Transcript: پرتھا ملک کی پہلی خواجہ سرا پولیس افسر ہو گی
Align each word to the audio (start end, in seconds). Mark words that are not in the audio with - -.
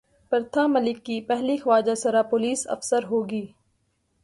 پرتھا 0.31 0.65
ملک 0.67 1.03
کی 1.05 1.19
پہلی 1.21 1.57
خواجہ 1.57 1.95
سرا 1.95 2.21
پولیس 2.21 2.67
افسر 2.67 3.03
ہو 3.03 3.21
گی 3.29 3.45